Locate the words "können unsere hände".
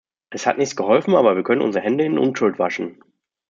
1.43-2.03